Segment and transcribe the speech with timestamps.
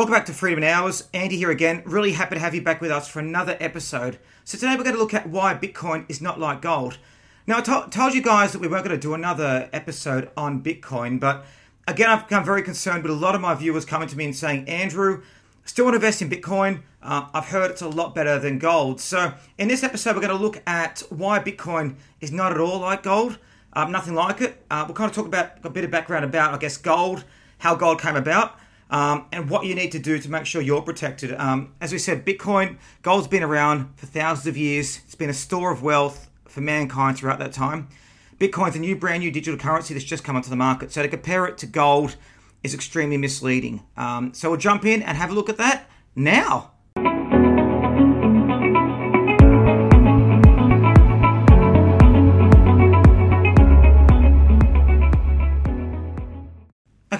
[0.00, 1.10] Welcome back to Freedom Hours.
[1.12, 1.82] Andy here again.
[1.84, 4.18] Really happy to have you back with us for another episode.
[4.44, 6.96] So today we're going to look at why Bitcoin is not like gold.
[7.46, 10.62] Now I to- told you guys that we weren't going to do another episode on
[10.62, 11.44] Bitcoin, but
[11.86, 14.34] again I've become very concerned with a lot of my viewers coming to me and
[14.34, 15.20] saying, Andrew,
[15.66, 16.80] still want to invest in Bitcoin.
[17.02, 19.02] Uh, I've heard it's a lot better than gold.
[19.02, 22.78] So in this episode we're going to look at why Bitcoin is not at all
[22.78, 23.38] like gold.
[23.74, 24.64] Um, nothing like it.
[24.70, 27.24] Uh, we'll kind of talk about a bit of background about, I guess, gold,
[27.58, 28.58] how gold came about
[28.90, 31.34] um, and what you need to do to make sure you're protected.
[31.34, 35.00] Um, as we said, Bitcoin, gold's been around for thousands of years.
[35.04, 37.88] It's been a store of wealth for mankind throughout that time.
[38.38, 40.92] Bitcoin's a new, brand new digital currency that's just come onto the market.
[40.92, 42.16] So to compare it to gold
[42.62, 43.82] is extremely misleading.
[43.96, 46.72] Um, so we'll jump in and have a look at that now.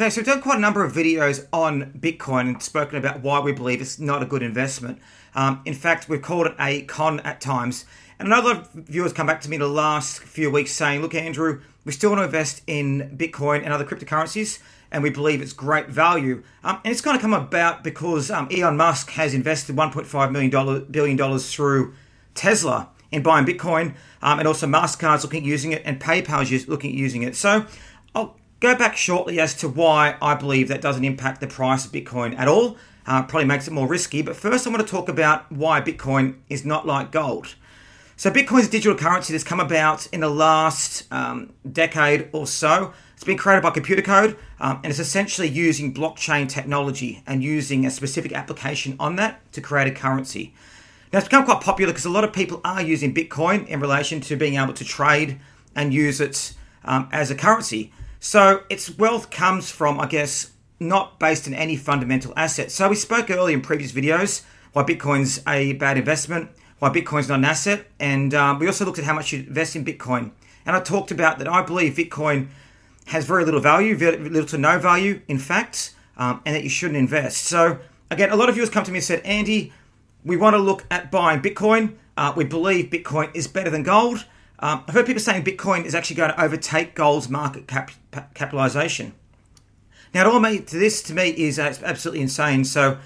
[0.00, 3.38] Okay, so we've done quite a number of videos on Bitcoin and spoken about why
[3.38, 4.98] we believe it's not a good investment.
[5.34, 7.84] Um, in fact, we've called it a con at times.
[8.18, 11.02] And know a lot of viewers come back to me the last few weeks saying,
[11.02, 15.42] look, Andrew, we still want to invest in Bitcoin and other cryptocurrencies, and we believe
[15.42, 16.42] it's great value.
[16.64, 20.86] Um, and it's kind of come about because um, Elon Musk has invested $1.5 million,
[20.90, 21.92] billion dollars through
[22.34, 26.92] Tesla in buying Bitcoin, um, and also MasterCard's looking at using it, and PayPal's looking
[26.92, 27.36] at using it.
[27.36, 27.66] So
[28.14, 31.92] I'll go back shortly as to why I believe that doesn't impact the price of
[31.92, 32.76] Bitcoin at all.
[33.06, 34.22] Uh, probably makes it more risky.
[34.22, 37.54] But first, I want to talk about why Bitcoin is not like gold.
[38.16, 42.46] So, Bitcoin is a digital currency that's come about in the last um, decade or
[42.46, 42.92] so.
[43.14, 47.84] It's been created by computer code um, and it's essentially using blockchain technology and using
[47.86, 50.54] a specific application on that to create a currency.
[51.12, 54.20] Now, it's become quite popular because a lot of people are using Bitcoin in relation
[54.20, 55.40] to being able to trade
[55.74, 56.52] and use it
[56.84, 57.92] um, as a currency.
[58.20, 62.70] So its wealth comes from, I guess, not based in any fundamental asset.
[62.70, 67.38] So we spoke earlier in previous videos why Bitcoin's a bad investment, why Bitcoin's not
[67.38, 70.30] an asset, and um, we also looked at how much you invest in Bitcoin.
[70.64, 72.48] And I talked about that I believe Bitcoin
[73.06, 76.68] has very little value, very little to no value, in fact, um, and that you
[76.68, 77.44] shouldn't invest.
[77.44, 77.78] So
[78.10, 79.72] again, a lot of viewers come to me and said, Andy,
[80.24, 81.96] we want to look at buying Bitcoin.
[82.16, 84.26] Uh, we believe Bitcoin is better than gold.
[84.58, 87.90] Um, I've heard people saying Bitcoin is actually going to overtake gold's market cap,
[88.34, 89.12] capitalization.
[90.12, 92.64] Now, it all to this to me is uh, absolutely insane.
[92.64, 92.98] So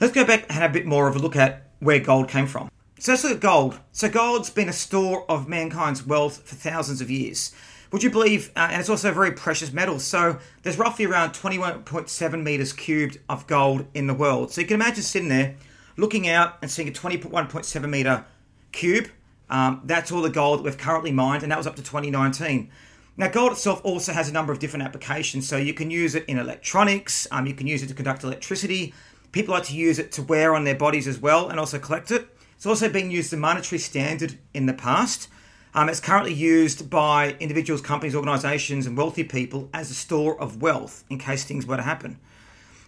[0.00, 2.46] let's go back and have a bit more of a look at where gold came
[2.46, 2.70] from.
[2.98, 3.80] So let's look at gold.
[3.90, 7.52] So gold's been a store of mankind's wealth for thousands of years.
[7.90, 8.52] Would you believe?
[8.54, 9.98] Uh, and it's also a very precious metal.
[9.98, 14.52] So there's roughly around 21.7 meters cubed of gold in the world.
[14.52, 15.56] So you can imagine sitting there,
[15.96, 18.24] looking out and seeing a 21.7 meter
[18.70, 19.08] cube
[19.52, 22.70] um, that's all the gold that we've currently mined, and that was up to 2019.
[23.16, 25.46] Now, gold itself also has a number of different applications.
[25.48, 28.94] So you can use it in electronics, um, you can use it to conduct electricity.
[29.32, 32.10] People like to use it to wear on their bodies as well and also collect
[32.10, 32.28] it.
[32.56, 35.28] It's also been used as a monetary standard in the past.
[35.74, 40.60] Um, it's currently used by individuals, companies, organizations, and wealthy people as a store of
[40.60, 42.18] wealth in case things were to happen.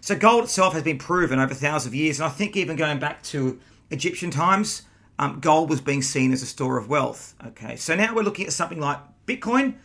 [0.01, 2.99] So, gold itself has been proven over thousands of years, and I think even going
[2.99, 3.59] back to
[3.89, 4.83] Egyptian times,
[5.17, 7.33] um, gold was being seen as a store of wealth.
[7.47, 9.75] Okay, so now we're looking at something like Bitcoin.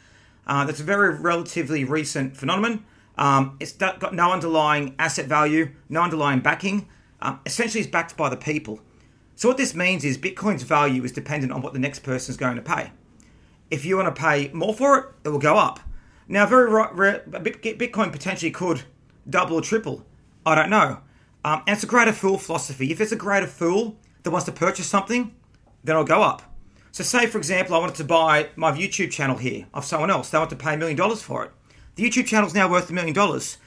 [0.50, 2.84] Uh, that's a very relatively recent phenomenon.
[3.16, 6.88] Um, it's got no underlying asset value, no underlying backing.
[7.22, 8.80] Um, essentially, it's backed by the people.
[9.36, 12.36] So what this means is Bitcoin's value is dependent on what the next person is
[12.36, 12.90] going to pay.
[13.70, 15.78] If you want to pay more for it, it will go up.
[16.26, 18.82] Now, very rare, Bitcoin potentially could
[19.28, 20.04] double or triple.
[20.44, 20.98] I don't know.
[21.44, 22.90] Um, and it's a greater fool philosophy.
[22.90, 25.32] If there's a greater fool that wants to purchase something,
[25.84, 26.42] then it'll go up.
[26.92, 30.30] So, say for example, I wanted to buy my YouTube channel here of someone else.
[30.30, 31.52] They want to pay a million dollars for it.
[31.94, 33.58] The YouTube channel is now worth a million dollars.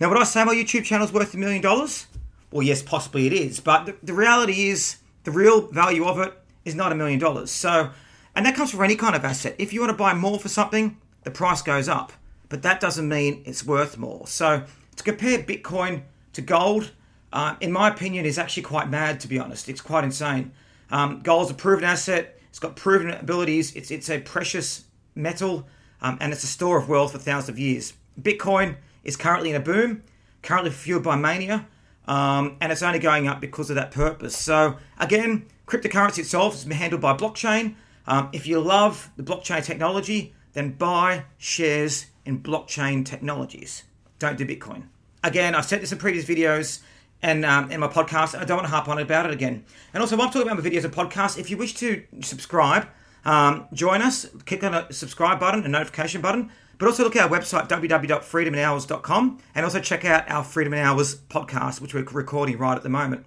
[0.00, 2.06] Now, would I say my YouTube channel is worth a million dollars?
[2.50, 3.60] Well, yes, possibly it is.
[3.60, 6.32] But the, the reality is, the real value of it
[6.64, 7.50] is not a million dollars.
[7.50, 7.90] So,
[8.34, 9.54] and that comes from any kind of asset.
[9.58, 12.12] If you want to buy more for something, the price goes up.
[12.48, 14.26] But that doesn't mean it's worth more.
[14.26, 14.64] So,
[14.96, 16.02] to compare Bitcoin
[16.32, 16.90] to gold,
[17.32, 19.68] uh, in my opinion, is actually quite mad, to be honest.
[19.68, 20.52] It's quite insane.
[20.90, 22.38] Um, gold's a proven asset.
[22.52, 23.74] It's got proven abilities.
[23.74, 24.84] It's, it's a precious
[25.14, 25.66] metal,
[26.02, 27.94] um, and it's a store of wealth for thousands of years.
[28.20, 30.02] Bitcoin is currently in a boom,
[30.42, 31.66] currently fueled by mania,
[32.06, 34.36] um, and it's only going up because of that purpose.
[34.36, 37.76] So, again, cryptocurrency itself is handled by blockchain.
[38.06, 43.84] Um, if you love the blockchain technology, then buy shares in blockchain technologies.
[44.18, 44.88] Don't do Bitcoin.
[45.24, 46.82] Again, I've said this in previous videos
[47.22, 48.38] and um, in my podcast.
[48.38, 49.64] I don't want to harp on about it again.
[49.94, 52.88] And also, while I'm talking about my videos and podcasts, if you wish to subscribe,
[53.24, 54.26] um, join us.
[54.46, 56.50] Click on the subscribe button, a notification button.
[56.78, 61.14] But also look at our website, www.freedominhours.com, and also check out our Freedom in Hours
[61.14, 63.24] podcast, which we're recording right at the moment.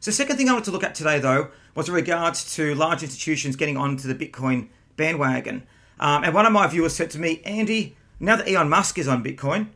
[0.00, 2.74] So, the second thing I want to look at today, though, was in regards to
[2.74, 5.66] large institutions getting onto the Bitcoin bandwagon.
[6.00, 9.08] Um, and one of my viewers said to me, Andy, now that Elon Musk is
[9.08, 9.68] on Bitcoin,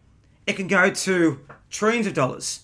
[0.46, 2.60] it can go to trillions of dollars.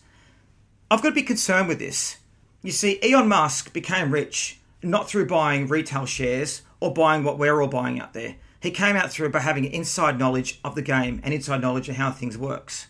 [0.91, 2.19] I've got to be concerned with this.
[2.63, 7.61] You see, Elon Musk became rich not through buying retail shares or buying what we're
[7.61, 8.37] all buying out there.
[8.61, 11.97] He came out through by having inside knowledge of the game and inside knowledge of
[11.97, 12.87] how things works.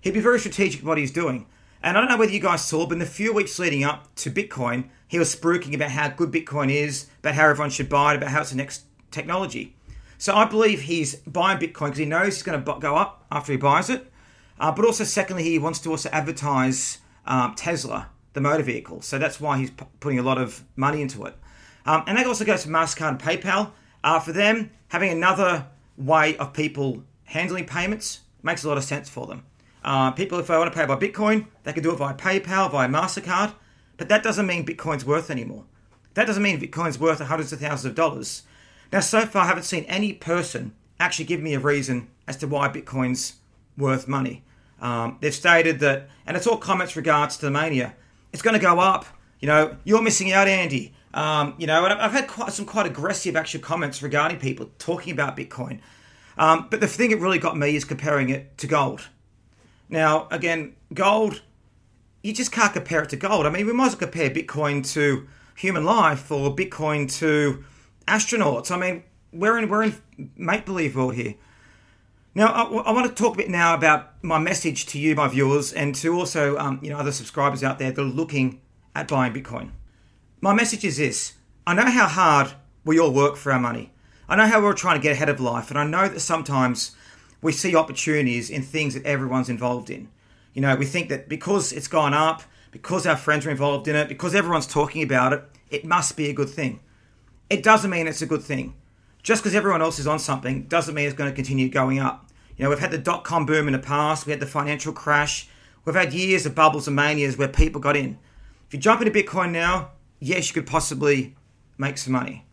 [0.00, 1.46] He'd be very strategic in what he's doing.
[1.82, 4.14] And I don't know whether you guys saw, but in the few weeks leading up
[4.16, 8.12] to Bitcoin, he was spruiking about how good Bitcoin is, about how everyone should buy
[8.14, 9.74] it, about how it's the next technology.
[10.16, 13.52] So I believe he's buying Bitcoin because he knows he's going to go up after
[13.52, 14.10] he buys it.
[14.58, 19.02] Uh, but also, secondly, he wants to also advertise um, Tesla, the motor vehicle.
[19.02, 21.36] So that's why he's p- putting a lot of money into it.
[21.86, 23.72] Um, and that also goes to MasterCard and PayPal.
[24.04, 25.66] Uh, for them, having another
[25.96, 29.44] way of people handling payments makes a lot of sense for them.
[29.84, 32.70] Uh, people, if they want to pay by Bitcoin, they can do it via PayPal,
[32.70, 33.54] via MasterCard.
[33.96, 35.64] But that doesn't mean Bitcoin's worth anymore.
[36.14, 38.42] That doesn't mean Bitcoin's worth hundreds of thousands of dollars.
[38.92, 42.46] Now, so far, I haven't seen any person actually give me a reason as to
[42.46, 43.34] why Bitcoin's
[43.76, 44.44] worth money.
[44.82, 47.94] Um, they've stated that, and it's all comments regards to the mania.
[48.32, 49.06] It's going to go up.
[49.40, 50.92] You know, you're missing out, Andy.
[51.14, 55.12] Um, you know, and I've had quite some quite aggressive actual comments regarding people talking
[55.12, 55.80] about Bitcoin.
[56.36, 59.08] Um, but the thing that really got me is comparing it to gold.
[59.88, 61.42] Now, again, gold,
[62.22, 63.46] you just can't compare it to gold.
[63.46, 67.62] I mean, we might as well compare Bitcoin to human life or Bitcoin to
[68.08, 68.70] astronauts.
[68.70, 69.94] I mean, we're in we're in
[70.36, 71.34] make believe world here.
[72.34, 75.28] Now, I, I, want to talk a bit now about my message to you, my
[75.28, 78.60] viewers, and to also um, you know other subscribers out there that are looking
[78.94, 79.70] at buying Bitcoin.
[80.40, 81.34] My message is this:
[81.66, 82.52] I know how hard
[82.84, 83.92] we all work for our money.
[84.28, 86.96] I know how we're trying to get ahead of life, and I know that sometimes
[87.42, 90.08] we see opportunities in things that everyone's involved in.
[90.54, 93.96] You know, we think that because it's gone up, because our friends are involved in
[93.96, 96.80] it, because everyone's talking about it, it must be a good thing
[97.52, 98.74] it doesn't mean it's a good thing.
[99.22, 102.28] Just because everyone else is on something doesn't mean it's going to continue going up.
[102.56, 104.92] You know, we've had the dot com boom in the past, we had the financial
[104.92, 105.48] crash,
[105.84, 108.18] we've had years of bubbles and manias where people got in.
[108.66, 111.36] If you jump into Bitcoin now, yes, you could possibly
[111.78, 112.46] make some money.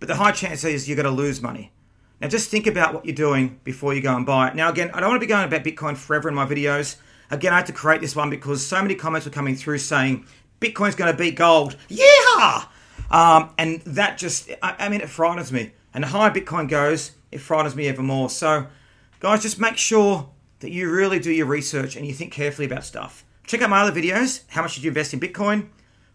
[0.00, 1.72] But the high chance is you're going to lose money.
[2.20, 4.54] Now, just think about what you're doing before you go and buy it.
[4.54, 6.96] Now, again, I don't want to be going about Bitcoin forever in my videos.
[7.30, 10.26] Again, I had to create this one because so many comments were coming through saying
[10.60, 11.76] Bitcoin's going to beat gold.
[11.88, 12.64] Yeah!
[13.10, 15.72] Um, and that just, I, I, mean, it frightens me.
[15.94, 18.30] And the higher Bitcoin goes, it frightens me ever more.
[18.30, 18.66] So,
[19.20, 20.30] guys, just make sure
[20.60, 23.24] that you really do your research and you think carefully about stuff.
[23.46, 24.44] Check out my other videos.
[24.48, 25.68] How much should you invest in Bitcoin?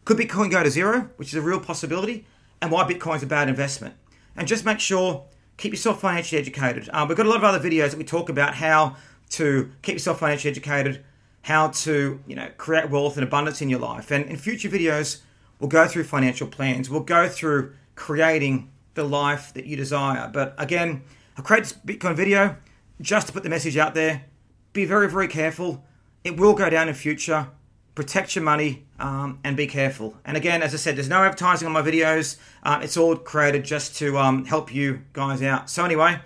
[0.06, 2.26] Could Bitcoin go to zero, which is a real possibility?
[2.62, 3.96] And why Bitcoin's a bad investment.
[4.36, 5.26] And just make sure,
[5.58, 6.90] keep yourself financially educated.
[6.94, 8.96] Um, we've got a lot of other videos that we talk about how
[9.32, 11.04] to keep yourself financially educated,
[11.42, 14.12] how to, you know, create wealth and abundance in your life.
[14.12, 15.22] And in future videos,
[15.60, 16.90] We'll go through financial plans.
[16.90, 20.30] We'll go through creating the life that you desire.
[20.34, 21.04] But again,
[21.38, 22.58] I create this Bitcoin video
[23.00, 24.26] just to put the message out there.
[24.74, 25.86] Be very, very careful.
[26.24, 27.48] It will go down in future.
[27.96, 30.16] Protect your money um, and be careful.
[30.26, 32.38] And again, as I said, there's no advertising on my videos.
[32.64, 35.70] Uh, it's all created just to um, help you guys out.
[35.70, 36.20] So anyway,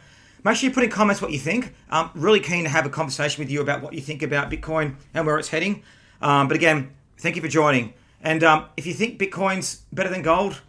[0.44, 1.74] make sure you put in comments what you think.
[1.90, 4.96] I'm really keen to have a conversation with you about what you think about Bitcoin
[5.14, 5.84] and where it's heading.
[6.22, 7.94] Um, but again, thank you for joining.
[8.22, 10.62] And um, if you think Bitcoin's better than gold,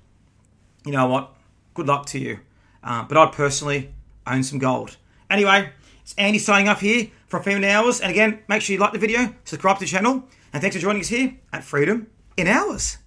[0.84, 1.34] you know what?
[1.74, 2.40] Good luck to you.
[2.82, 3.92] Uh, but I'd personally
[4.26, 4.96] own some gold.
[5.30, 5.70] Anyway,
[6.02, 8.00] it's Andy signing off here from Freedom in Hours.
[8.00, 10.82] And again, make sure you like the video, subscribe to the channel, and thanks for
[10.82, 12.98] joining us here at Freedom in Hours.